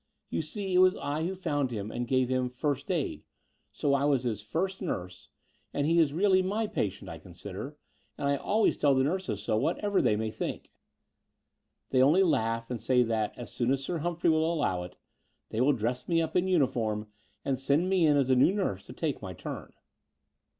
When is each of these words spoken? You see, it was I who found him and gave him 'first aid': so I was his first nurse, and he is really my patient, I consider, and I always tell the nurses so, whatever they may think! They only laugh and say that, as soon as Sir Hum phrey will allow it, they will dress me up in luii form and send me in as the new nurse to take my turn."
You 0.31 0.41
see, 0.41 0.73
it 0.73 0.79
was 0.79 0.95
I 0.97 1.27
who 1.27 1.35
found 1.35 1.69
him 1.69 1.91
and 1.91 2.07
gave 2.07 2.27
him 2.27 2.49
'first 2.49 2.89
aid': 2.89 3.23
so 3.71 3.93
I 3.93 4.03
was 4.05 4.23
his 4.23 4.41
first 4.41 4.81
nurse, 4.81 5.29
and 5.75 5.85
he 5.85 5.99
is 5.99 6.11
really 6.11 6.41
my 6.41 6.65
patient, 6.65 7.07
I 7.07 7.19
consider, 7.19 7.77
and 8.17 8.27
I 8.27 8.35
always 8.37 8.77
tell 8.77 8.95
the 8.95 9.03
nurses 9.03 9.43
so, 9.43 9.57
whatever 9.57 10.01
they 10.01 10.15
may 10.15 10.31
think! 10.31 10.73
They 11.91 12.01
only 12.01 12.23
laugh 12.23 12.71
and 12.71 12.81
say 12.81 13.03
that, 13.03 13.37
as 13.37 13.53
soon 13.53 13.69
as 13.69 13.83
Sir 13.83 13.99
Hum 13.99 14.15
phrey 14.17 14.31
will 14.31 14.51
allow 14.51 14.81
it, 14.81 14.95
they 15.49 15.61
will 15.61 15.71
dress 15.73 16.07
me 16.07 16.19
up 16.19 16.35
in 16.35 16.47
luii 16.47 16.67
form 16.67 17.05
and 17.45 17.59
send 17.59 17.87
me 17.87 18.07
in 18.07 18.17
as 18.17 18.29
the 18.29 18.35
new 18.35 18.55
nurse 18.55 18.83
to 18.87 18.93
take 18.93 19.21
my 19.21 19.33
turn." 19.33 19.71